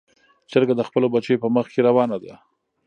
[0.51, 2.33] چرګه د خپلو بچیو په مخ کې روانه ده.